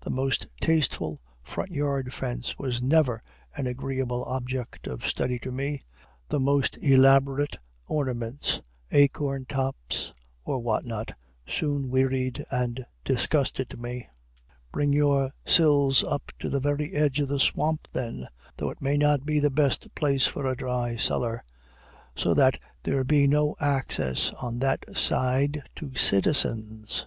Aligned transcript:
The 0.00 0.10
most 0.10 0.48
tasteful 0.60 1.20
front 1.44 1.70
yard 1.70 2.12
fence 2.12 2.58
was 2.58 2.82
never 2.82 3.22
an 3.56 3.68
agreeable 3.68 4.24
object 4.24 4.88
of 4.88 5.06
study 5.06 5.38
to 5.38 5.52
me; 5.52 5.84
the 6.28 6.40
most 6.40 6.76
elaborate 6.78 7.56
ornaments, 7.86 8.60
acorn 8.90 9.44
tops, 9.46 10.12
or 10.44 10.58
what 10.58 10.84
not, 10.84 11.12
soon 11.46 11.88
wearied 11.88 12.44
and 12.50 12.84
disgusted 13.04 13.78
me. 13.78 14.08
Bring 14.72 14.92
your 14.92 15.30
sills 15.46 16.02
up 16.02 16.32
to 16.40 16.48
the 16.50 16.58
very 16.58 16.92
edge 16.92 17.20
of 17.20 17.28
the 17.28 17.38
swamp, 17.38 17.86
then, 17.92 18.26
(though 18.56 18.70
it 18.70 18.82
may 18.82 18.96
not 18.96 19.24
be 19.24 19.38
the 19.38 19.50
best 19.50 19.94
place 19.94 20.26
for 20.26 20.46
a 20.46 20.56
dry 20.56 20.96
cellar,) 20.96 21.44
so 22.16 22.34
that 22.34 22.58
there 22.82 23.04
be 23.04 23.28
no 23.28 23.54
access 23.60 24.32
on 24.32 24.58
that 24.58 24.84
side 24.96 25.62
to 25.76 25.94
citizens. 25.94 27.06